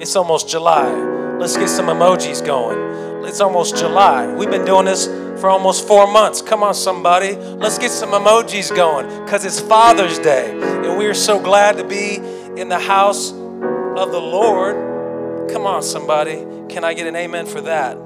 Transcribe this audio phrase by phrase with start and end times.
[0.00, 0.90] It's almost July.
[1.38, 3.26] Let's get some emojis going.
[3.26, 4.32] It's almost July.
[4.32, 5.04] We've been doing this
[5.38, 6.40] for almost four months.
[6.40, 7.36] Come on, somebody.
[7.36, 10.52] Let's get some emojis going because it's Father's Day.
[10.52, 12.14] And we are so glad to be
[12.58, 15.50] in the house of the Lord.
[15.50, 16.46] Come on, somebody.
[16.70, 17.98] Can I get an amen for that?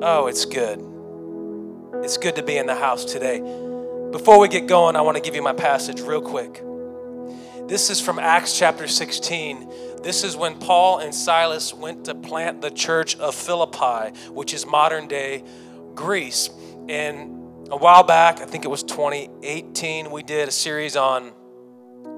[0.00, 0.78] Oh, it's good.
[2.04, 3.40] It's good to be in the house today.
[4.12, 6.62] Before we get going, I want to give you my passage real quick.
[7.68, 10.00] This is from Acts chapter 16.
[10.02, 14.64] This is when Paul and Silas went to plant the church of Philippi, which is
[14.64, 15.44] modern day
[15.94, 16.48] Greece.
[16.88, 21.32] And a while back, I think it was 2018, we did a series on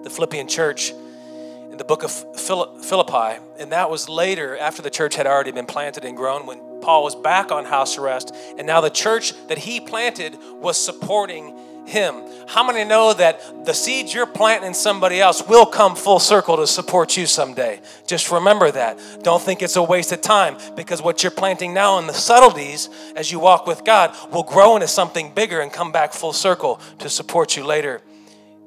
[0.04, 3.42] the Philippian church in the book of Philippi.
[3.58, 7.02] And that was later, after the church had already been planted and grown, when Paul
[7.02, 8.32] was back on house arrest.
[8.56, 11.58] And now the church that he planted was supporting
[11.90, 12.22] him.
[12.48, 16.56] How many know that the seeds you're planting in somebody else will come full circle
[16.56, 17.80] to support you someday?
[18.06, 18.98] Just remember that.
[19.22, 22.88] Don't think it's a waste of time because what you're planting now in the subtleties
[23.14, 26.80] as you walk with God will grow into something bigger and come back full circle
[27.00, 28.00] to support you later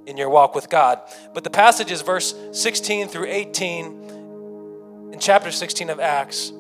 [0.06, 1.02] in your walk with God.
[1.34, 6.52] But the passage is verse 16 through 18 in chapter 16 of Acts.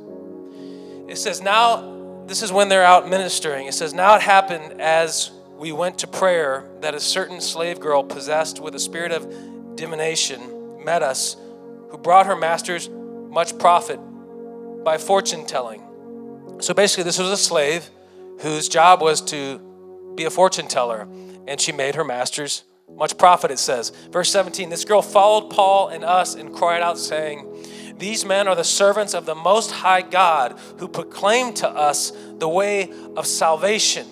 [1.07, 3.67] It says, Now, this is when they're out ministering.
[3.67, 5.31] It says, Now it happened as
[5.63, 10.83] we went to prayer that a certain slave girl possessed with a spirit of divination
[10.83, 11.37] met us,
[11.89, 13.97] who brought her masters much profit
[14.83, 15.81] by fortune telling.
[16.59, 17.89] So basically, this was a slave
[18.41, 19.57] whose job was to
[20.15, 21.07] be a fortune teller,
[21.47, 23.93] and she made her masters much profit, it says.
[24.11, 28.55] Verse 17 This girl followed Paul and us and cried out, saying, These men are
[28.55, 34.07] the servants of the Most High God who proclaim to us the way of salvation.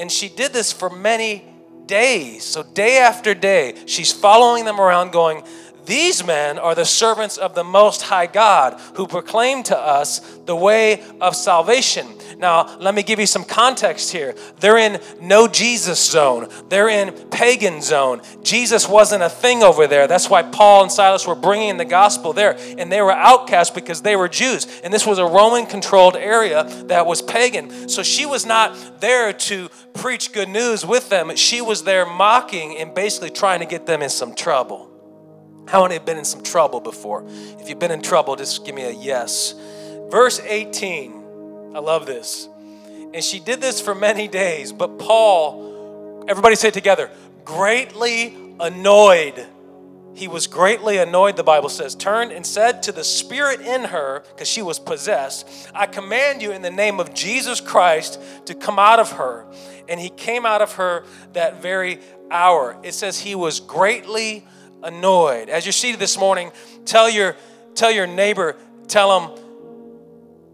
[0.00, 1.44] And she did this for many
[1.84, 2.42] days.
[2.42, 5.42] So, day after day, she's following them around, going,
[5.86, 10.56] These men are the servants of the Most High God who proclaim to us the
[10.56, 12.06] way of salvation.
[12.38, 14.34] Now, let me give you some context here.
[14.60, 18.22] They're in no Jesus zone, they're in pagan zone.
[18.42, 20.06] Jesus wasn't a thing over there.
[20.06, 22.56] That's why Paul and Silas were bringing the gospel there.
[22.78, 24.66] And they were outcast because they were Jews.
[24.82, 27.88] And this was a Roman controlled area that was pagan.
[27.88, 32.76] So she was not there to preach good news with them, she was there mocking
[32.78, 34.89] and basically trying to get them in some trouble.
[35.70, 37.24] How many have been in some trouble before?
[37.60, 39.54] If you've been in trouble, just give me a yes.
[40.10, 42.48] Verse 18 I love this.
[43.14, 47.08] And she did this for many days, but Paul, everybody say it together,
[47.44, 49.46] greatly annoyed.
[50.14, 54.24] He was greatly annoyed, the Bible says, turned and said to the spirit in her,
[54.30, 58.80] because she was possessed, I command you in the name of Jesus Christ to come
[58.80, 59.46] out of her.
[59.88, 61.04] And he came out of her
[61.34, 62.76] that very hour.
[62.82, 64.44] It says he was greatly
[64.82, 65.48] annoyed.
[65.48, 66.52] As you're seated this morning,
[66.84, 67.36] tell your,
[67.74, 68.56] tell your neighbor,
[68.88, 69.44] tell him,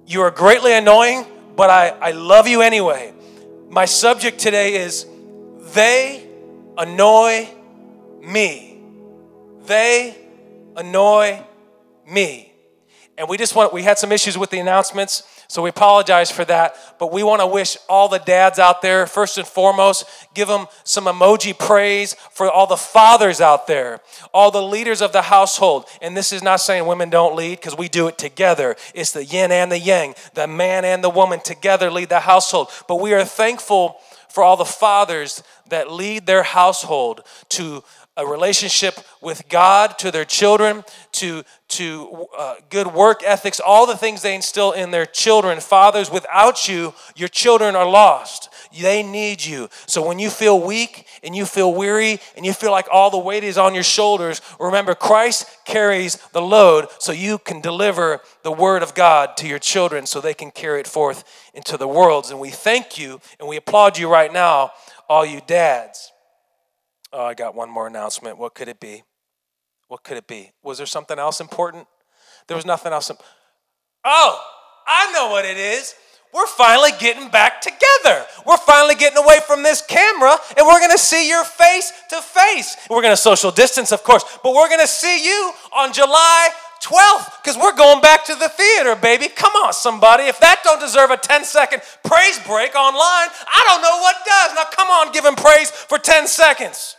[0.07, 1.27] you are greatly annoying,
[1.57, 3.13] but I, I love you anyway.
[3.69, 5.07] My subject today is
[5.75, 6.27] they
[6.79, 7.49] annoy
[8.23, 8.81] me.
[9.65, 10.17] They
[10.77, 11.43] annoy
[12.09, 12.53] me.
[13.19, 15.23] And we just want, we had some issues with the announcements.
[15.49, 19.07] So we apologize for that, but we want to wish all the dads out there,
[19.07, 24.01] first and foremost, give them some emoji praise for all the fathers out there,
[24.35, 25.87] all the leaders of the household.
[26.03, 28.77] And this is not saying women don't lead because we do it together.
[28.95, 32.69] It's the yin and the yang, the man and the woman together lead the household.
[32.89, 37.83] But we are thankful for all the fathers that lead their household to
[38.17, 43.97] a relationship with God, to their children, to, to uh, good work ethics, all the
[43.97, 45.61] things they instill in their children.
[45.61, 48.49] Fathers, without you, your children are lost.
[48.79, 49.69] They need you.
[49.87, 53.19] So when you feel weak and you feel weary and you feel like all the
[53.19, 58.53] weight is on your shoulders, remember Christ carries the load so you can deliver the
[58.53, 62.31] word of God to your children so they can carry it forth into the worlds.
[62.31, 64.73] And we thank you and we applaud you right now,
[65.09, 66.13] all you dads.
[67.19, 68.37] Oh, I got one more announcement.
[68.37, 69.03] What could it be?
[69.89, 70.53] What could it be?
[70.63, 71.87] Was there something else important?
[72.47, 73.11] There was nothing else.
[74.05, 74.41] Oh,
[74.87, 75.95] I know what it is.
[76.35, 78.27] We're finally getting back together.
[78.45, 82.77] We're finally getting away from this camera and we're gonna see your face to face.
[82.91, 86.51] We're gonna social distance, of course, but we're gonna see you on July
[86.83, 89.29] 12th because we're going back to the theater, baby.
[89.29, 90.25] Come on, somebody.
[90.25, 94.55] If that don't deserve a 10 second praise break online, I don't know what does.
[94.55, 96.97] Now, come on, give him praise for 10 seconds.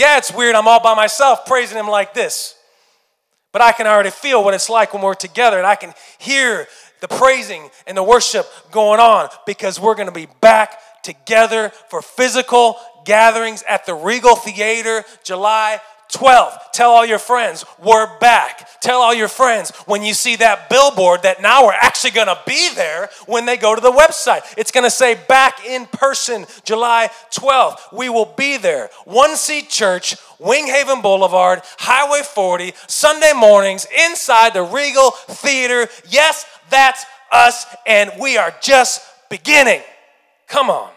[0.00, 0.54] Yeah, it's weird.
[0.54, 2.54] I'm all by myself praising him like this.
[3.52, 6.66] But I can already feel what it's like when we're together, and I can hear
[7.02, 12.00] the praising and the worship going on because we're going to be back together for
[12.00, 16.58] physical gatherings at the Regal Theater July 12.
[16.72, 18.68] Tell all your friends we're back.
[18.80, 22.38] Tell all your friends when you see that billboard that now we're actually going to
[22.46, 24.40] be there when they go to the website.
[24.56, 27.92] It's going to say back in person July 12th.
[27.92, 28.90] We will be there.
[29.04, 35.88] One Seed Church, Winghaven Boulevard, Highway 40, Sunday mornings inside the Regal Theater.
[36.08, 39.82] Yes, that's us, and we are just beginning.
[40.48, 40.90] Come on.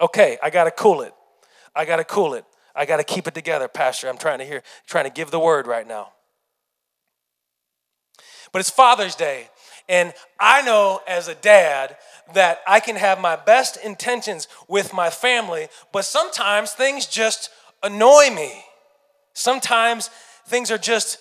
[0.00, 1.14] Okay, I got to cool it.
[1.74, 2.44] I got to cool it.
[2.74, 4.08] I got to keep it together, Pastor.
[4.08, 6.12] I'm trying to hear, trying to give the word right now.
[8.52, 9.48] But it's Father's Day,
[9.88, 11.96] and I know as a dad
[12.34, 17.50] that I can have my best intentions with my family, but sometimes things just
[17.82, 18.52] annoy me.
[19.34, 20.08] Sometimes
[20.46, 21.18] things are just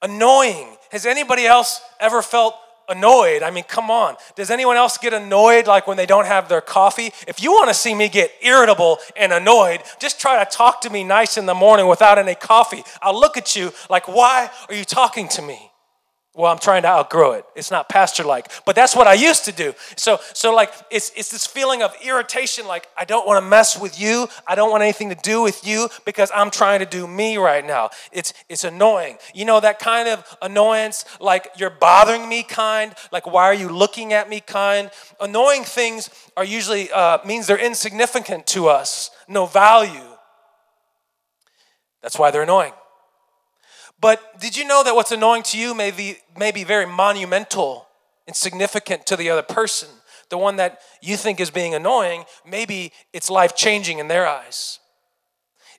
[0.00, 0.76] annoying.
[0.90, 2.54] Has anybody else ever felt
[2.88, 3.42] annoyed.
[3.42, 4.16] I mean, come on.
[4.36, 7.12] Does anyone else get annoyed like when they don't have their coffee?
[7.26, 10.90] If you want to see me get irritable and annoyed, just try to talk to
[10.90, 12.84] me nice in the morning without any coffee.
[13.00, 15.71] I'll look at you like, why are you talking to me?
[16.34, 17.44] Well, I'm trying to outgrow it.
[17.54, 19.74] It's not pastor like, but that's what I used to do.
[19.96, 23.78] So, so like, it's, it's this feeling of irritation like, I don't want to mess
[23.78, 24.28] with you.
[24.46, 27.62] I don't want anything to do with you because I'm trying to do me right
[27.62, 27.90] now.
[28.12, 29.18] It's, it's annoying.
[29.34, 33.68] You know, that kind of annoyance, like you're bothering me kind, like, why are you
[33.68, 34.90] looking at me kind?
[35.20, 40.16] Annoying things are usually, uh, means they're insignificant to us, no value.
[42.00, 42.72] That's why they're annoying.
[44.02, 47.86] But did you know that what's annoying to you may be, may be very monumental
[48.26, 49.88] and significant to the other person?
[50.28, 54.80] The one that you think is being annoying, maybe it's life changing in their eyes.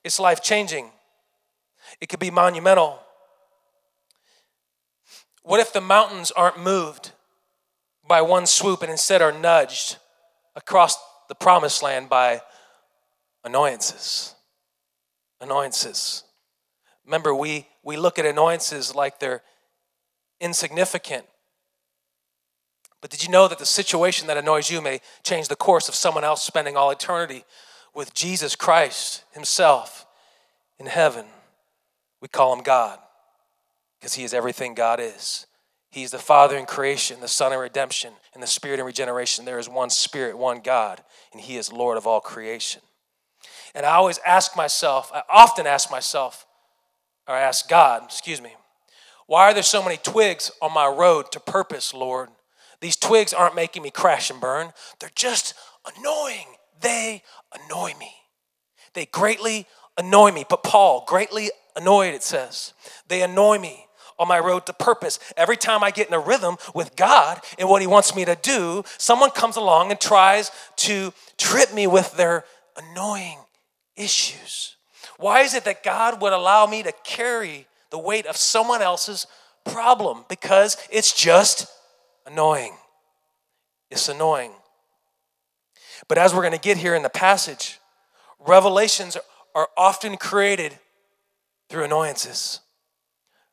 [0.06, 0.92] It's life changing.
[2.00, 3.02] It could be monumental.
[5.42, 7.12] What if the mountains aren't moved
[8.08, 9.98] by one swoop and instead are nudged
[10.56, 10.96] across
[11.28, 12.42] the promised land by
[13.44, 14.34] annoyances?
[15.42, 16.24] Annoyances.
[17.06, 19.42] Remember, we, we look at annoyances like they're
[20.40, 21.26] insignificant.
[23.02, 25.96] But did you know that the situation that annoys you may change the course of
[25.96, 27.44] someone else spending all eternity
[27.94, 30.06] with Jesus Christ Himself
[30.80, 31.26] in heaven?
[32.22, 33.00] We call Him God
[34.00, 35.48] because He is everything God is.
[35.92, 39.46] He's the Father in creation, the Son in redemption, and the Spirit in regeneration.
[39.46, 41.04] There is one Spirit, one God,
[41.34, 42.82] and He is Lord of all creation.
[43.76, 46.46] And I always ask myself, I often ask myself,
[47.28, 48.54] or ask God, excuse me,
[49.28, 52.30] why are there so many twigs on my road to purpose, Lord?
[52.82, 54.74] These twigs aren't making me crash and burn.
[55.00, 55.54] They're just
[55.98, 56.48] annoying.
[56.82, 57.24] They
[57.54, 58.12] annoy me.
[58.94, 59.68] They greatly
[59.98, 60.46] annoy me.
[60.48, 62.74] But Paul, greatly annoyed, it says.
[63.08, 63.86] They annoy me
[64.20, 65.20] on my road to purpose.
[65.38, 68.36] Every time I get in a rhythm with God and what He wants me to
[68.36, 72.44] do, someone comes along and tries to trip me with their
[72.78, 73.40] annoying
[73.96, 74.76] issues.
[75.18, 79.28] Why is it that God would allow me to carry the weight of someone else's
[79.66, 80.26] problem?
[80.28, 81.68] Because it's just
[82.26, 82.74] annoying.
[83.92, 84.52] It's annoying.
[86.08, 87.80] But as we're going to get here in the passage,
[88.40, 89.18] revelations
[89.56, 90.78] are often created
[91.70, 92.60] through annoyances.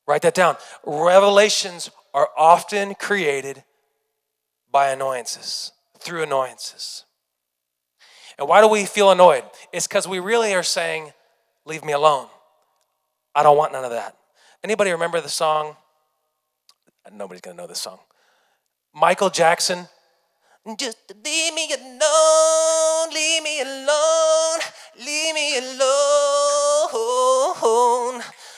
[0.06, 0.56] Write that down.
[0.84, 3.62] Revelations are often created
[4.72, 7.04] by annoyances, through annoyances.
[8.38, 9.44] And why do we feel annoyed?
[9.72, 11.12] It's because we really are saying,
[11.70, 12.26] Leave me alone.
[13.32, 14.16] I don't want none of that.
[14.64, 15.76] Anybody remember the song?
[17.12, 18.00] Nobody's gonna know this song.
[18.92, 19.86] Michael Jackson.
[20.76, 24.60] Just leave me alone, leave me alone,
[24.98, 25.80] leave me alone,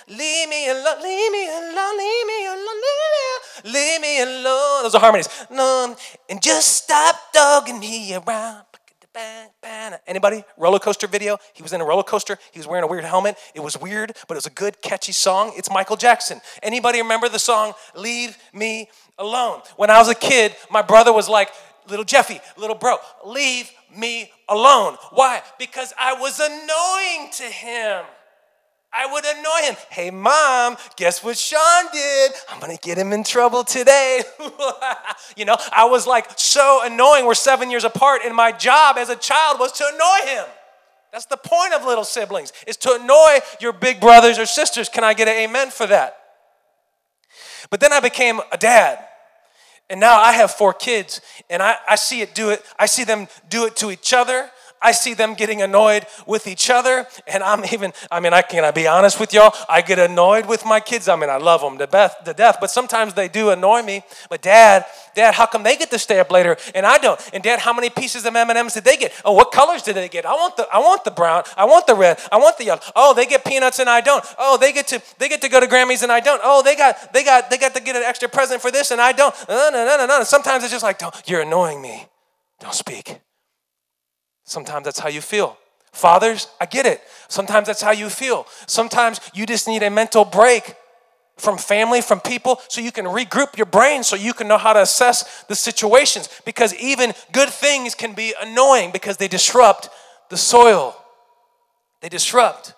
[0.08, 4.82] leave me alone, leave me alone, leave me alone, leave me alone.
[4.84, 5.28] Those are harmonies.
[5.50, 5.94] No,
[6.30, 8.71] and just stop dogging me around.
[10.06, 10.44] Anybody?
[10.56, 11.38] Roller coaster video?
[11.54, 12.38] He was in a roller coaster.
[12.52, 13.36] He was wearing a weird helmet.
[13.54, 15.52] It was weird, but it was a good, catchy song.
[15.56, 16.40] It's Michael Jackson.
[16.62, 18.88] Anybody remember the song Leave Me
[19.18, 19.62] Alone?
[19.76, 21.50] When I was a kid, my brother was like,
[21.88, 24.96] Little Jeffy, little bro, leave me alone.
[25.10, 25.42] Why?
[25.58, 28.04] Because I was annoying to him.
[28.94, 29.76] I would annoy him.
[29.90, 32.32] Hey, mom, guess what Sean did?
[32.50, 34.22] I'm gonna get him in trouble today.
[35.36, 37.24] you know, I was like so annoying.
[37.24, 40.44] We're seven years apart, and my job as a child was to annoy him.
[41.10, 44.88] That's the point of little siblings, is to annoy your big brothers or sisters.
[44.88, 46.16] Can I get an amen for that?
[47.70, 48.98] But then I became a dad.
[49.90, 51.20] And now I have four kids,
[51.50, 54.50] and I, I see it do it, I see them do it to each other.
[54.82, 57.06] I see them getting annoyed with each other.
[57.26, 59.54] And I'm even, I mean, I can I be honest with y'all?
[59.68, 61.08] I get annoyed with my kids.
[61.08, 64.02] I mean, I love them to death, to death, but sometimes they do annoy me.
[64.28, 64.84] But dad,
[65.14, 67.20] dad, how come they get to stay up later and I don't?
[67.32, 69.12] And dad, how many pieces of M&Ms did they get?
[69.24, 70.26] Oh, what colors did they get?
[70.26, 71.44] I want the, I want the brown.
[71.56, 72.18] I want the red.
[72.30, 72.80] I want the yellow.
[72.96, 74.24] Oh, they get peanuts and I don't.
[74.38, 76.40] Oh, they get to, they get to go to Grammys and I don't.
[76.44, 79.00] Oh, they got, they got, they got to get an extra present for this and
[79.00, 79.34] I don't.
[79.48, 80.24] No, no, no, no, no.
[80.24, 82.06] Sometimes it's just like, don't, you're annoying me.
[82.60, 83.20] Don't speak.
[84.44, 85.56] Sometimes that's how you feel.
[85.92, 87.02] Fathers, I get it.
[87.28, 88.46] Sometimes that's how you feel.
[88.66, 90.74] Sometimes you just need a mental break
[91.36, 94.72] from family, from people, so you can regroup your brain so you can know how
[94.72, 96.28] to assess the situations.
[96.44, 99.88] Because even good things can be annoying because they disrupt
[100.30, 100.96] the soil.
[102.00, 102.74] They disrupt.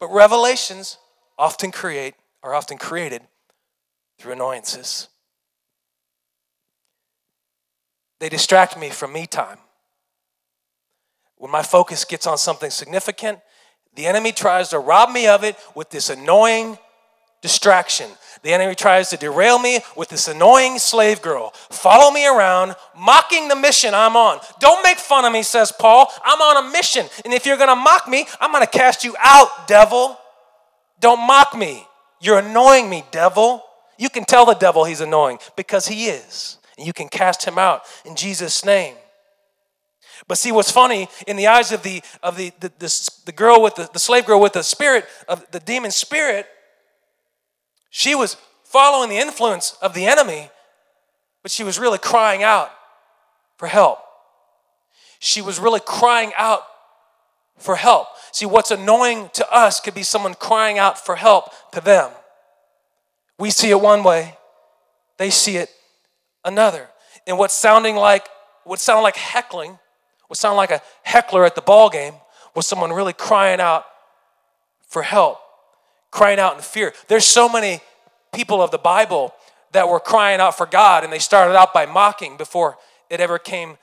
[0.00, 0.98] But revelations
[1.38, 3.22] often create, are often created
[4.18, 5.08] through annoyances.
[8.20, 9.58] They distract me from me time.
[11.36, 13.40] When my focus gets on something significant,
[13.94, 16.78] the enemy tries to rob me of it with this annoying
[17.42, 18.10] distraction.
[18.42, 21.50] The enemy tries to derail me with this annoying slave girl.
[21.70, 24.40] Follow me around, mocking the mission I'm on.
[24.60, 26.10] Don't make fun of me, says Paul.
[26.24, 27.06] I'm on a mission.
[27.24, 30.18] And if you're going to mock me, I'm going to cast you out, devil.
[31.00, 31.86] Don't mock me.
[32.20, 33.62] You're annoying me, devil.
[33.98, 36.58] You can tell the devil he's annoying because he is.
[36.78, 38.96] And you can cast him out in Jesus' name.
[40.28, 43.62] But see what's funny in the eyes of the of the the, the, the girl
[43.62, 46.46] with the, the slave girl with the spirit of the demon spirit,
[47.90, 50.50] she was following the influence of the enemy,
[51.42, 52.70] but she was really crying out
[53.56, 53.98] for help.
[55.20, 56.62] She was really crying out
[57.58, 58.08] for help.
[58.32, 62.10] See, what's annoying to us could be someone crying out for help to them.
[63.38, 64.36] We see it one way,
[65.18, 65.70] they see it
[66.44, 66.88] another.
[67.26, 68.26] And what's sounding like
[68.64, 69.78] what sounded like heckling
[70.28, 72.14] what sounded like a heckler at the ball game
[72.54, 73.84] was someone really crying out
[74.88, 75.38] for help,
[76.10, 76.92] crying out in fear.
[77.08, 77.80] There's so many
[78.32, 79.34] people of the Bible
[79.72, 82.78] that were crying out for God, and they started out by mocking before
[83.10, 83.76] it ever came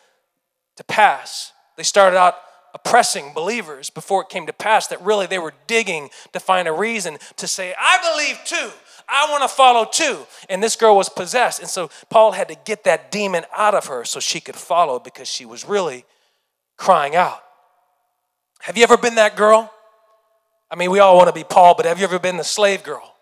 [0.77, 1.51] to pass.
[1.77, 2.35] They started out
[2.73, 6.71] oppressing believers before it came to pass, that really they were digging to find a
[6.71, 8.71] reason to say, I believe too.
[9.09, 10.25] I want to follow too.
[10.49, 11.59] And this girl was possessed.
[11.59, 14.99] And so Paul had to get that demon out of her so she could follow
[14.99, 16.05] because she was really
[16.81, 17.39] crying out.
[18.61, 19.71] Have you ever been that girl?
[20.71, 22.81] I mean, we all want to be Paul, but have you ever been the slave
[22.81, 23.17] girl?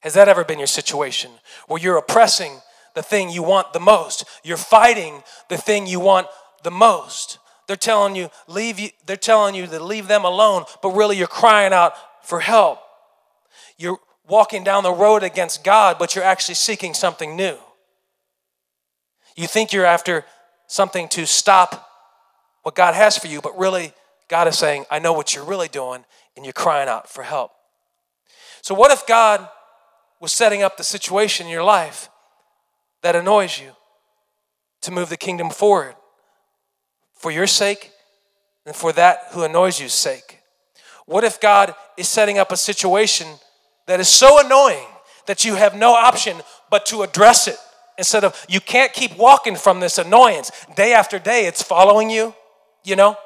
[0.00, 1.30] Has that ever been your situation
[1.68, 2.60] where you're oppressing
[2.94, 4.26] the thing you want the most?
[4.44, 6.26] You're fighting the thing you want
[6.64, 7.38] the most.
[7.66, 11.26] They're telling you leave you they're telling you to leave them alone, but really you're
[11.26, 12.78] crying out for help.
[13.78, 17.56] You're walking down the road against God, but you're actually seeking something new.
[19.34, 20.26] You think you're after
[20.66, 21.85] something to stop
[22.66, 23.92] what God has for you, but really,
[24.26, 26.04] God is saying, I know what you're really doing,
[26.34, 27.52] and you're crying out for help.
[28.60, 29.48] So, what if God
[30.18, 32.10] was setting up the situation in your life
[33.02, 33.70] that annoys you
[34.80, 35.94] to move the kingdom forward
[37.14, 37.92] for your sake
[38.66, 40.40] and for that who annoys you's sake?
[41.04, 43.28] What if God is setting up a situation
[43.86, 44.88] that is so annoying
[45.28, 47.58] that you have no option but to address it
[47.96, 52.34] instead of you can't keep walking from this annoyance day after day it's following you
[52.86, 53.16] you know?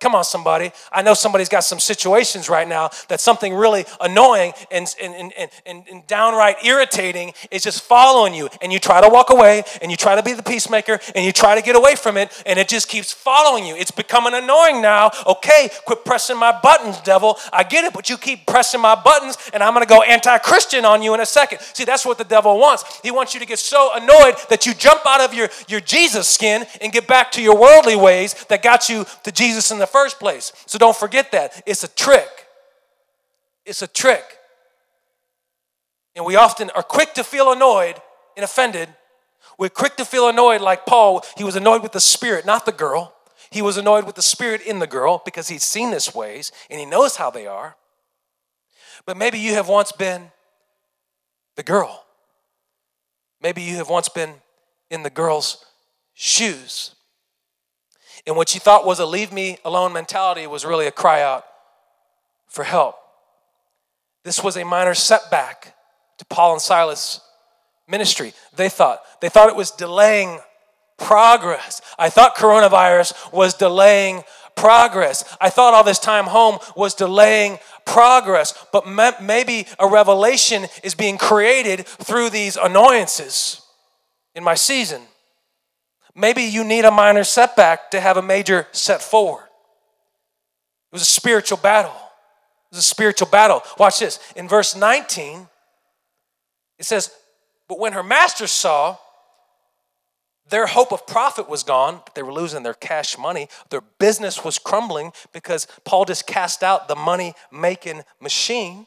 [0.00, 0.70] Come on, somebody.
[0.92, 5.50] I know somebody's got some situations right now that something really annoying and, and, and,
[5.66, 8.48] and, and downright irritating is just following you.
[8.62, 11.32] And you try to walk away and you try to be the peacemaker and you
[11.32, 13.74] try to get away from it and it just keeps following you.
[13.74, 15.10] It's becoming annoying now.
[15.26, 17.36] Okay, quit pressing my buttons, devil.
[17.52, 20.38] I get it, but you keep pressing my buttons and I'm going to go anti
[20.38, 21.58] Christian on you in a second.
[21.60, 23.00] See, that's what the devil wants.
[23.02, 26.28] He wants you to get so annoyed that you jump out of your, your Jesus
[26.28, 29.87] skin and get back to your worldly ways that got you to Jesus in the
[29.88, 30.52] first place.
[30.66, 31.62] So don't forget that.
[31.66, 32.28] It's a trick.
[33.66, 34.24] It's a trick.
[36.14, 38.00] And we often are quick to feel annoyed
[38.36, 38.88] and offended.
[39.58, 41.24] We're quick to feel annoyed, like Paul.
[41.36, 43.14] He was annoyed with the spirit, not the girl.
[43.50, 46.78] He was annoyed with the spirit in the girl because he's seen this ways and
[46.78, 47.76] he knows how they are.
[49.06, 50.30] But maybe you have once been
[51.56, 52.04] the girl.
[53.40, 54.34] Maybe you have once been
[54.90, 55.64] in the girl's
[56.14, 56.94] shoes.
[58.26, 61.44] And what you thought was a leave me alone mentality was really a cry out
[62.46, 62.96] for help.
[64.24, 65.74] This was a minor setback
[66.18, 67.20] to Paul and Silas'
[67.86, 68.34] ministry.
[68.54, 69.00] They thought.
[69.20, 70.40] They thought it was delaying
[70.98, 71.80] progress.
[71.98, 74.24] I thought coronavirus was delaying
[74.56, 75.24] progress.
[75.40, 81.16] I thought all this time home was delaying progress, but maybe a revelation is being
[81.16, 83.62] created through these annoyances
[84.34, 85.02] in my season.
[86.18, 89.44] Maybe you need a minor setback to have a major set forward.
[89.44, 91.92] It was a spiritual battle.
[91.92, 93.62] It was a spiritual battle.
[93.78, 94.18] Watch this.
[94.34, 95.46] In verse 19,
[96.78, 97.12] it says,
[97.68, 98.96] But when her master saw
[100.50, 102.00] their hope of profit was gone.
[102.14, 103.48] They were losing their cash money.
[103.70, 108.86] Their business was crumbling because Paul just cast out the money making machine.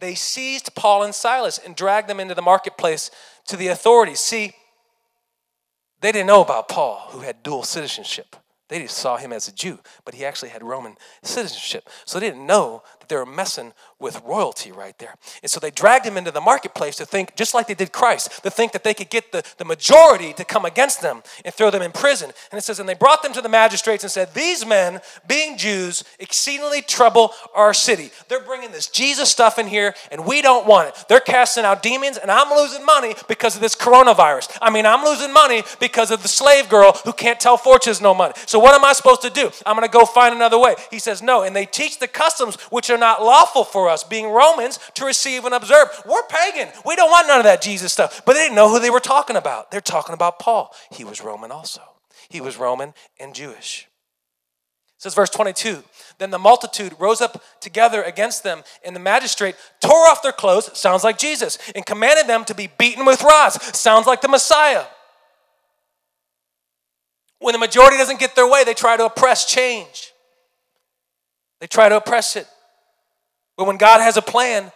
[0.00, 3.10] They seized Paul and Silas and dragged them into the marketplace
[3.46, 4.20] to the authorities.
[4.20, 4.52] See,
[6.00, 8.36] they didn't know about Paul, who had dual citizenship.
[8.68, 11.88] They just saw him as a Jew, but he actually had Roman citizenship.
[12.04, 15.14] So they didn't know that they were messing with royalty right there.
[15.42, 18.42] And so they dragged him into the marketplace to think, just like they did Christ,
[18.42, 21.70] to think that they could get the, the majority to come against them and throw
[21.70, 22.32] them in prison.
[22.50, 25.58] And it says, and they brought them to the magistrates and said, These men, being
[25.58, 28.10] Jews, exceedingly trouble our city.
[28.28, 31.04] They're bringing this Jesus stuff in here, and we don't want it.
[31.08, 34.56] They're casting out demons, and I'm losing money because of this coronavirus.
[34.62, 38.14] I mean, I'm losing money because of the slave girl who can't tell fortunes no
[38.14, 38.34] money.
[38.46, 39.50] So what am I supposed to do?
[39.66, 40.74] I'm going to go find another way.
[40.90, 41.42] He says, No.
[41.42, 45.44] And they teach the customs which are not lawful for us, being Romans, to receive
[45.44, 45.88] and observe.
[46.06, 46.68] We're pagan.
[46.84, 48.22] We don't want none of that Jesus stuff.
[48.24, 49.70] But they didn't know who they were talking about.
[49.70, 50.74] They're talking about Paul.
[50.90, 51.82] He was Roman also,
[52.28, 53.86] he was Roman and Jewish.
[55.00, 55.82] It says verse 22
[56.18, 60.78] Then the multitude rose up together against them, and the magistrate tore off their clothes,
[60.78, 64.84] sounds like Jesus, and commanded them to be beaten with rods, sounds like the Messiah.
[67.38, 70.12] When the majority doesn't get their way, they try to oppress change.
[71.60, 72.46] They try to oppress it.
[73.60, 74.72] But when God has a plan,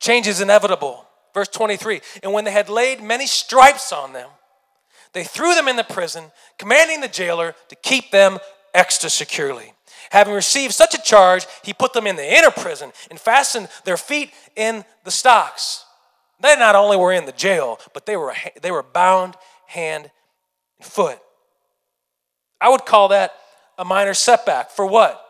[0.00, 1.06] change is inevitable.
[1.34, 4.28] Verse 23 And when they had laid many stripes on them,
[5.12, 6.24] they threw them in the prison,
[6.58, 8.40] commanding the jailer to keep them
[8.74, 9.72] extra securely.
[10.10, 13.96] Having received such a charge, he put them in the inner prison and fastened their
[13.96, 15.84] feet in the stocks.
[16.40, 19.36] They not only were in the jail, but they were, they were bound
[19.68, 20.10] hand
[20.80, 21.20] and foot.
[22.60, 23.30] I would call that
[23.78, 24.72] a minor setback.
[24.72, 25.21] For what?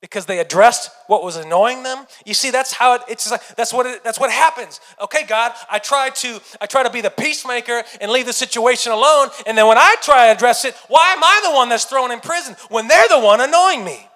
[0.00, 2.06] Because they addressed what was annoying them.
[2.24, 4.80] You see, that's how it, it's like that's what it, that's what happens.
[5.02, 8.92] Okay, God, I try to I try to be the peacemaker and leave the situation
[8.92, 11.84] alone, and then when I try to address it, why am I the one that's
[11.84, 14.08] thrown in prison when they're the one annoying me?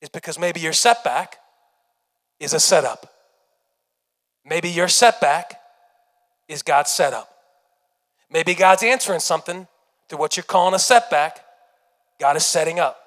[0.00, 1.38] It's because maybe your setback
[2.38, 3.12] is a setup.
[4.44, 5.58] Maybe your setback
[6.48, 7.28] is God's setup.
[8.30, 9.66] Maybe God's answering something
[10.08, 11.40] through what you're calling a setback,
[12.20, 13.00] God is setting up.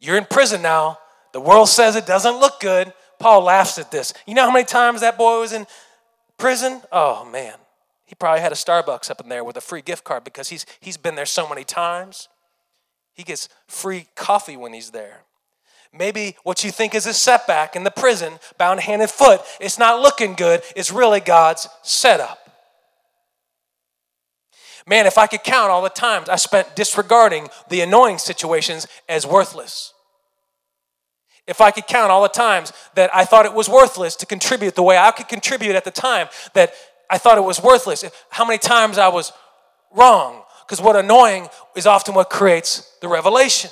[0.00, 0.98] You're in prison now.
[1.32, 2.92] The world says it doesn't look good.
[3.18, 4.12] Paul laughs at this.
[4.26, 5.66] You know how many times that boy was in
[6.38, 6.82] prison?
[6.92, 7.54] Oh, man.
[8.06, 10.66] He probably had a Starbucks up in there with a free gift card because he's,
[10.80, 12.28] he's been there so many times.
[13.14, 15.22] He gets free coffee when he's there.
[15.92, 19.78] Maybe what you think is a setback in the prison, bound hand and foot, it's
[19.78, 20.62] not looking good.
[20.74, 22.43] It's really God's setup.
[24.86, 29.26] Man, if I could count all the times I spent disregarding the annoying situations as
[29.26, 29.94] worthless.
[31.46, 34.74] If I could count all the times that I thought it was worthless to contribute
[34.74, 36.72] the way I could contribute at the time that
[37.10, 39.32] I thought it was worthless, how many times I was
[39.94, 40.42] wrong.
[40.66, 43.70] Because what annoying is often what creates the revelation.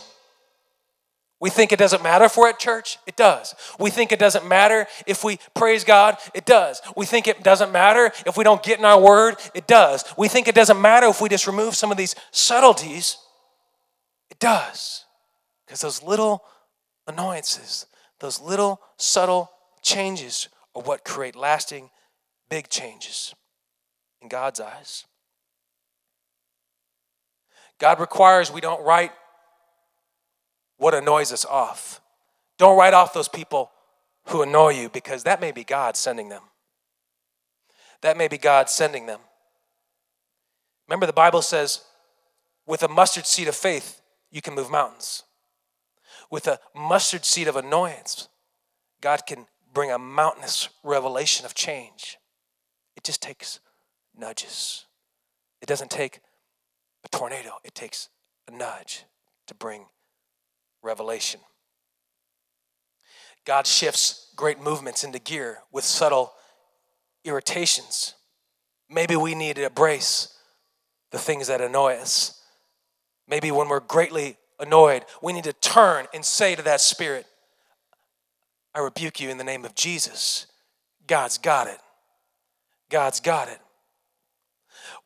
[1.43, 2.99] We think it doesn't matter if we're at church?
[3.05, 3.57] It does.
[3.77, 6.17] We think it doesn't matter if we praise God?
[6.35, 6.81] It does.
[6.97, 9.35] We think it doesn't matter if we don't get in our word?
[9.53, 10.05] It does.
[10.17, 13.17] We think it doesn't matter if we just remove some of these subtleties?
[14.31, 15.05] It does.
[15.67, 16.45] Because those little
[17.09, 17.87] annoyances,
[18.21, 19.51] those little subtle
[19.83, 21.91] changes are what create lasting
[22.51, 23.35] big changes
[24.21, 25.07] in God's eyes.
[27.81, 29.11] God requires we don't write
[30.83, 32.01] what annoys us off.
[32.59, 33.71] Don't write off those people
[34.27, 36.43] who annoy you because that may be God sending them.
[38.01, 39.21] That may be God sending them.
[40.89, 41.83] Remember, the Bible says,
[42.67, 44.01] with a mustard seed of faith,
[44.33, 45.23] you can move mountains.
[46.33, 48.29] With a mustard seed of annoyance,
[49.01, 52.19] God can bring a mountainous revelation of change.
[52.97, 53.61] It just takes
[54.19, 54.87] nudges.
[55.61, 56.19] It doesn't take
[57.05, 58.09] a tornado, it takes
[58.49, 59.05] a nudge
[59.47, 59.87] to bring
[60.83, 61.41] revelation.
[63.45, 66.33] God shifts great movements into gear with subtle
[67.25, 68.15] irritations.
[68.89, 70.37] Maybe we need to embrace
[71.11, 72.41] the things that annoy us.
[73.29, 77.27] Maybe when we're greatly annoyed, we need to turn and say to that spirit,
[78.75, 80.47] I rebuke you in the name of Jesus.
[81.07, 81.79] God's got it.
[82.91, 83.59] God's got it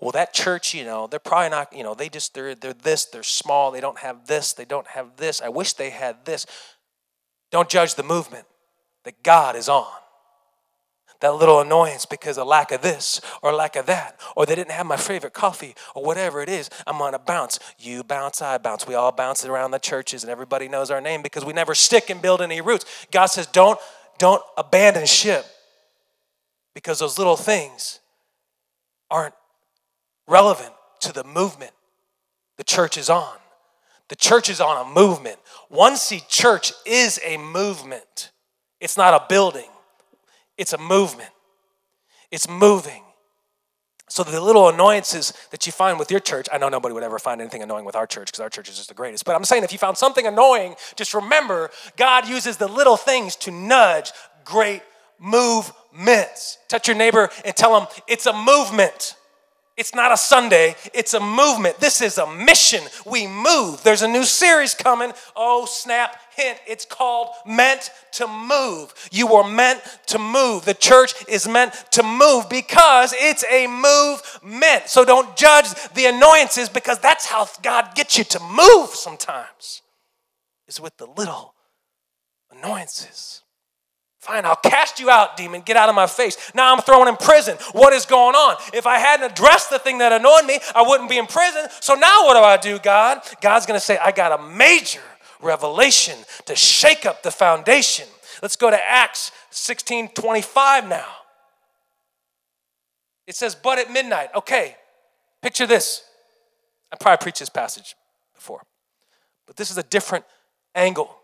[0.01, 3.05] well that church you know they're probably not you know they just they're they're this
[3.07, 6.47] they're small they don't have this they don't have this i wish they had this
[7.51, 8.47] don't judge the movement
[9.05, 9.87] that god is on
[11.21, 14.73] that little annoyance because of lack of this or lack of that, or they didn't
[14.73, 17.59] have my favorite coffee or whatever it is, I'm gonna bounce.
[17.79, 18.87] You bounce, I bounce.
[18.87, 22.11] We all bounce around the churches and everybody knows our name because we never stick
[22.11, 22.85] and build any roots.
[23.11, 23.79] God says, don't,
[24.19, 25.47] don't abandon ship
[26.75, 28.01] because those little things
[29.11, 29.35] aren't
[30.27, 31.73] relevant to the movement
[32.57, 33.37] the church is on.
[34.09, 35.39] The church is on a movement.
[35.69, 38.31] One Seed Church is a movement,
[38.81, 39.69] it's not a building.
[40.59, 41.31] It's a movement,
[42.31, 43.03] it's moving.
[44.09, 47.19] So the little annoyances that you find with your church, I know nobody would ever
[47.19, 49.25] find anything annoying with our church because our church is just the greatest.
[49.25, 53.35] But I'm saying if you found something annoying, just remember God uses the little things
[53.37, 54.13] to nudge
[54.45, 54.83] great
[55.19, 56.59] movements.
[56.69, 59.17] Touch your neighbor and tell them it's a movement.
[59.77, 61.79] It's not a Sunday, it's a movement.
[61.81, 62.83] This is a mission.
[63.05, 63.83] We move.
[63.83, 65.13] There's a new series coming.
[65.37, 66.59] Oh, snap, hint.
[66.67, 68.95] It's called Meant to Move.
[69.13, 70.65] You were meant to move.
[70.65, 74.89] The church is meant to move because it's a movement.
[74.89, 79.83] So don't judge the annoyances because that's how God gets you to move sometimes,
[80.67, 81.53] is with the little
[82.51, 83.43] annoyances.
[84.27, 85.61] Fine, I'll cast you out, demon.
[85.61, 86.51] Get out of my face.
[86.53, 87.57] Now I'm thrown in prison.
[87.71, 88.57] What is going on?
[88.75, 91.69] If I hadn't addressed the thing that annoyed me, I wouldn't be in prison.
[91.81, 93.21] So now what do I do, God?
[93.41, 95.03] God's going to say, I got a major
[95.41, 98.09] revelation to shake up the foundation.
[98.43, 101.07] Let's go to Acts 16 25 now.
[103.29, 104.31] It says, but at midnight.
[104.35, 104.75] Okay,
[105.41, 106.03] picture this.
[106.93, 107.95] I probably preached this passage
[108.35, 108.63] before,
[109.47, 110.25] but this is a different
[110.75, 111.15] angle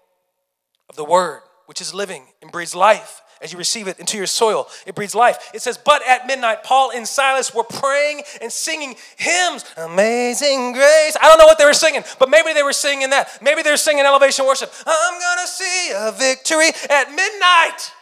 [0.88, 4.26] of the word which is living and breathes life as you receive it into your
[4.26, 4.68] soil.
[4.86, 5.50] It breathes life.
[5.52, 9.64] It says, But at midnight, Paul and Silas were praying and singing hymns.
[9.76, 11.16] Amazing grace.
[11.20, 13.42] I don't know what they were singing, but maybe they were singing that.
[13.42, 14.72] Maybe they were singing elevation worship.
[14.86, 17.92] I'm going to see a victory at midnight.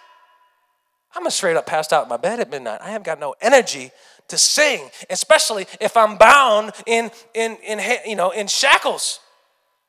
[1.17, 2.81] I'm a straight up passed out in my bed at midnight.
[2.83, 3.91] I have got no energy
[4.29, 9.19] to sing, especially if I'm bound in, in, in, you know, in shackles.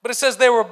[0.02, 0.66] But it says they were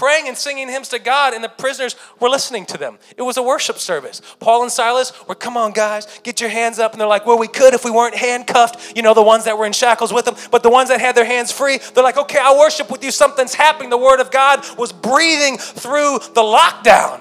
[0.00, 2.98] praying and singing hymns to God, and the prisoners were listening to them.
[3.18, 4.22] It was a worship service.
[4.40, 6.92] Paul and Silas were, come on, guys, get your hands up.
[6.92, 9.58] And they're like, well, we could if we weren't handcuffed, you know, the ones that
[9.58, 10.36] were in shackles with them.
[10.50, 13.10] But the ones that had their hands free, they're like, okay, I'll worship with you.
[13.10, 13.90] Something's happening.
[13.90, 17.20] The word of God was breathing through the lockdown.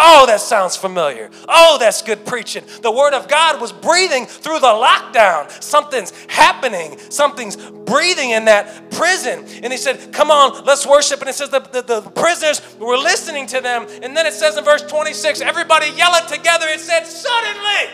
[0.00, 1.28] Oh, that sounds familiar.
[1.48, 2.62] Oh, that's good preaching.
[2.82, 5.50] The Word of God was breathing through the lockdown.
[5.60, 6.96] Something's happening.
[7.10, 9.44] Something's breathing in that prison.
[9.60, 11.20] And he said, Come on, let's worship.
[11.20, 13.88] And it says the, the, the prisoners were listening to them.
[14.00, 16.68] And then it says in verse 26, everybody yelling together.
[16.68, 17.90] It said, Suddenly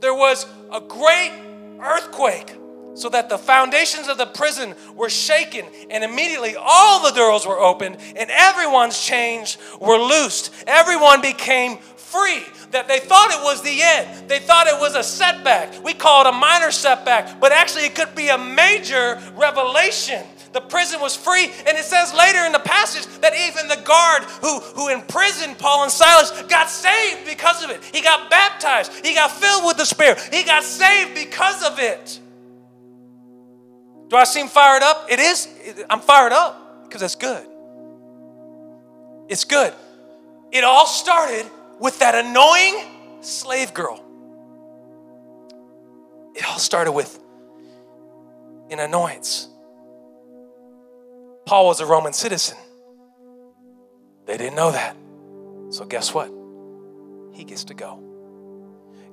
[0.00, 1.32] there was a great
[1.80, 2.54] earthquake
[2.96, 7.60] so that the foundations of the prison were shaken, and immediately all the doors were
[7.60, 10.52] opened, and everyone's chains were loosed.
[10.66, 12.42] Everyone became free.
[12.70, 14.28] That they thought it was the end.
[14.28, 15.84] They thought it was a setback.
[15.84, 20.24] We call it a minor setback, but actually it could be a major revelation.
[20.52, 24.24] The prison was free, and it says later in the passage that even the guard
[24.40, 27.84] who, who imprisoned Paul and Silas got saved because of it.
[27.84, 32.20] He got baptized, he got filled with the Spirit, he got saved because of it.
[34.08, 35.06] Do I seem fired up?
[35.10, 35.48] It is.
[35.90, 37.46] I'm fired up because it's good.
[39.28, 39.72] It's good.
[40.52, 44.02] It all started with that annoying slave girl.
[46.34, 47.18] It all started with
[48.70, 49.48] an annoyance.
[51.46, 52.58] Paul was a Roman citizen.
[54.26, 54.96] They didn't know that.
[55.70, 56.30] So, guess what?
[57.32, 58.02] He gets to go.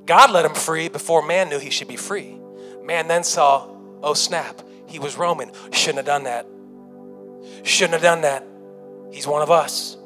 [0.06, 2.38] God let him free before man knew he should be free.
[2.84, 3.67] Man then saw,
[4.01, 4.62] oh snap,
[4.93, 5.51] he was Roman.
[5.71, 6.45] Shouldn't have done that.
[7.63, 8.45] Shouldn't have done that.
[9.12, 9.97] He's one of us.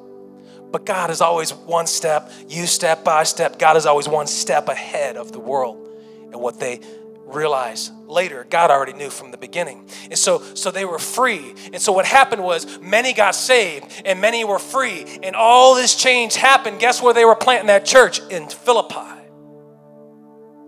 [0.72, 3.60] But God is always one step, you step by step.
[3.60, 5.90] God is always one step ahead of the world
[6.32, 6.80] and what they
[7.26, 11.82] realize later god already knew from the beginning and so so they were free and
[11.82, 16.38] so what happened was many got saved and many were free and all this change
[16.38, 19.22] happened guess where they were planting that church in philippi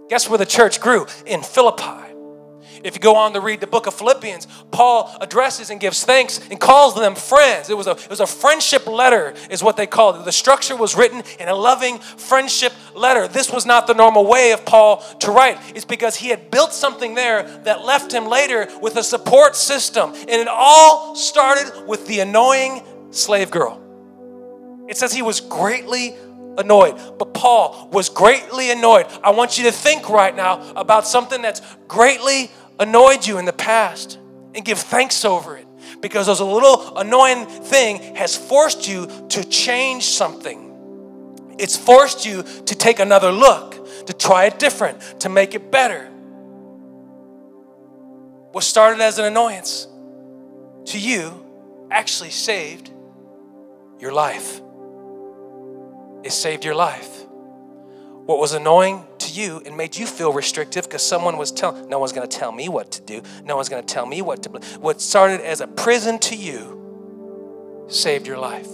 [0.10, 2.09] guess where the church grew in philippi
[2.84, 6.39] if you go on to read the book of Philippians, Paul addresses and gives thanks
[6.50, 7.70] and calls them friends.
[7.70, 10.26] It was a, it was a friendship letter, is what they called it.
[10.26, 13.28] The structure was written in a loving friendship letter.
[13.28, 15.58] This was not the normal way of Paul to write.
[15.76, 20.13] It's because he had built something there that left him later with a support system.
[20.13, 23.86] And it all started with the annoying slave girl.
[24.88, 26.15] It says he was greatly
[26.58, 26.96] annoyed.
[27.18, 29.08] But Paul was greatly annoyed.
[29.24, 33.54] I want you to think right now about something that's greatly annoyed you in the
[33.54, 34.18] past
[34.56, 35.68] and give thanks over it
[36.02, 41.56] because those little annoying thing has forced you to change something.
[41.60, 43.76] It's forced you to take another look.
[44.06, 46.06] To try it different, to make it better.
[48.52, 49.88] What started as an annoyance
[50.86, 51.46] to you
[51.92, 52.89] actually saved
[54.00, 54.62] your life.
[56.24, 57.24] It saved your life.
[58.26, 62.12] What was annoying you and made you feel restrictive because someone was telling, no one's
[62.12, 63.22] going to tell me what to do.
[63.44, 64.50] No one's going to tell me what to.
[64.80, 68.70] What started as a prison to you saved your life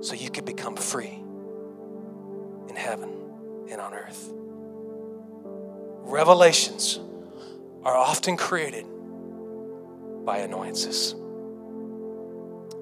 [0.00, 1.22] so you could become free
[2.68, 3.10] in heaven
[3.70, 4.30] and on earth.
[6.08, 7.00] Revelations
[7.82, 8.86] are often created
[10.24, 11.14] by annoyances.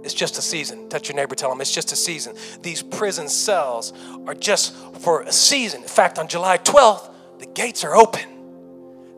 [0.02, 0.88] It's just a season.
[0.88, 2.36] Touch your neighbor, tell them it's just a season.
[2.62, 3.92] These prison cells
[4.26, 5.82] are just for a season.
[5.82, 8.28] In fact, on July 12th, the gates are open.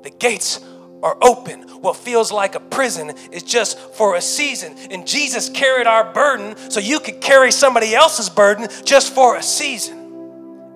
[0.03, 0.61] The gates
[1.03, 1.63] are open.
[1.81, 4.77] What feels like a prison is just for a season.
[4.91, 9.43] And Jesus carried our burden so you could carry somebody else's burden just for a
[9.43, 10.06] season.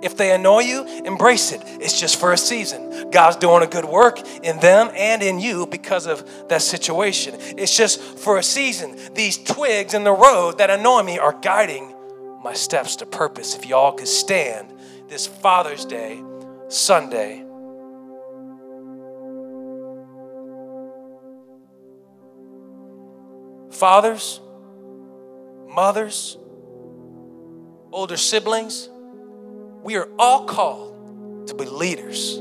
[0.02, 1.60] If they annoy you, embrace it.
[1.64, 3.10] It's just for a season.
[3.10, 7.34] God's doing a good work in them and in you because of that situation.
[7.38, 8.96] It's just for a season.
[9.14, 11.94] These twigs in the road that annoy me are guiding
[12.42, 13.54] my steps to purpose.
[13.54, 14.72] If y'all could stand
[15.08, 16.22] this Father's Day,
[16.68, 17.44] Sunday,
[23.70, 24.40] fathers,
[25.68, 26.38] mothers,
[27.92, 28.88] older siblings,
[29.82, 32.40] we are all called to be leaders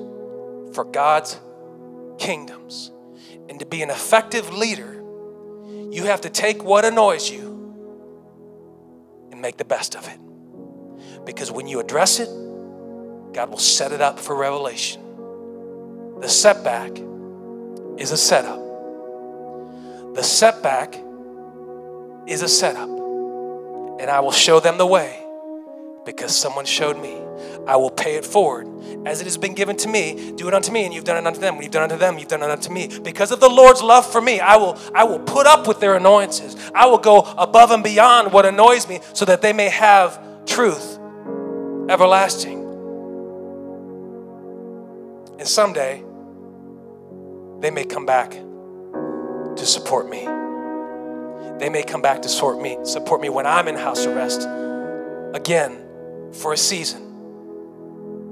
[0.74, 1.40] for God's
[2.18, 2.92] kingdoms.
[3.50, 5.02] And to be an effective leader,
[5.92, 7.50] you have to take what annoys you
[9.32, 10.20] and make the best of it.
[11.26, 12.30] Because when you address it,
[13.34, 15.02] God will set it up for revelation.
[16.20, 16.92] The setback
[17.98, 18.60] is a setup.
[20.16, 20.96] The setback
[22.28, 22.90] is a setup.
[24.00, 25.24] And I will show them the way
[26.06, 27.20] because someone showed me.
[27.68, 28.68] I will pay it forward.
[29.06, 31.28] As it has been given to me, do it unto me, and you've done it
[31.28, 31.56] unto them.
[31.56, 32.90] When you've done it unto them, you've done it unto me.
[33.04, 35.96] Because of the Lord's love for me, I will, I will put up with their
[35.96, 36.56] annoyances.
[36.74, 40.98] I will go above and beyond what annoys me so that they may have truth
[41.90, 42.60] everlasting.
[45.40, 46.04] And someday,
[47.60, 50.26] they may come back to support me.
[51.60, 54.48] They may come back to support me, support me when I'm in house arrest
[55.34, 55.78] again
[56.34, 57.09] for a season.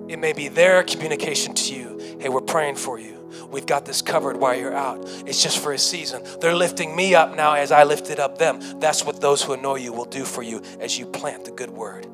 [0.08, 1.88] It may be their communication to you
[2.20, 3.30] hey, we're praying for you.
[3.52, 5.04] We've got this covered while you're out.
[5.26, 6.24] It's just for a season.
[6.40, 8.60] They're lifting me up now as I lifted up them.
[8.80, 11.70] That's what those who annoy you will do for you as you plant the good
[11.70, 12.06] word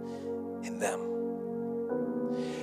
[0.63, 1.12] in them.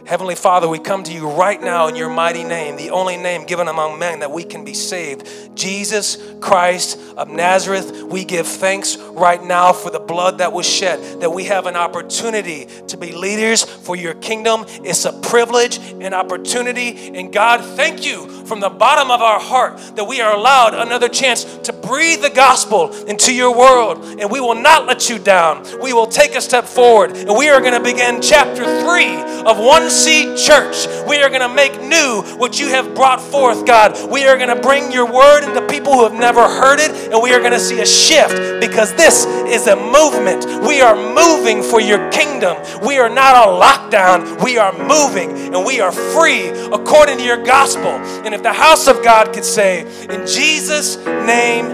[0.07, 3.45] Heavenly Father, we come to you right now in your mighty name, the only name
[3.45, 5.57] given among men that we can be saved.
[5.57, 11.21] Jesus Christ of Nazareth, we give thanks right now for the blood that was shed,
[11.21, 14.65] that we have an opportunity to be leaders for your kingdom.
[14.69, 17.17] It's a privilege, an opportunity.
[17.17, 21.09] And God, thank you from the bottom of our heart that we are allowed another
[21.09, 24.05] chance to breathe the gospel into your world.
[24.19, 25.65] And we will not let you down.
[25.81, 27.13] We will take a step forward.
[27.13, 30.87] And we are going to begin chapter three of one Seed Church.
[31.07, 34.11] We are going to make new what you have brought forth, God.
[34.11, 37.23] We are going to bring your word into people who have never heard it, and
[37.23, 40.47] we are going to see a shift because this is a movement.
[40.67, 42.57] We are moving for your kingdom.
[42.85, 44.43] We are not on lockdown.
[44.43, 47.91] We are moving and we are free according to your gospel.
[48.25, 51.67] And if the house of God could say, in Jesus' name,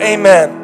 [0.00, 0.60] amen.